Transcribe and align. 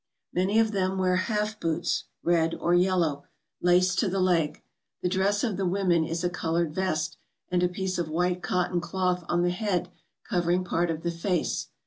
Many 0.33 0.57
of 0.57 0.71
them 0.71 0.97
wear 0.97 1.15
half 1.17 1.59
boots, 1.59 2.05
red 2.23 2.55
or 2.55 2.73
yellow, 2.73 3.23
I 3.23 3.27
laced 3.61 3.99
to 3.99 4.09
the 4.09 4.19
leg; 4.19 4.63
the 5.03 5.07
dress 5.07 5.43
of 5.43 5.57
the 5.57 5.65
women 5.67 6.05
is 6.05 6.23
a 6.23 6.27
j 6.27 6.33
coloured 6.33 6.73
vest, 6.73 7.17
and 7.49 7.61
a 7.61 7.69
piece 7.69 7.99
of 7.99 8.09
white 8.09 8.41
cotton 8.41 8.81
cloth 8.81 9.23
on 9.29 9.41
I 9.41 9.43
the 9.43 9.49
head, 9.53 9.91
covering 10.27 10.63
part 10.63 10.89
of 10.89 11.03
the 11.03 11.11
face. 11.11 11.67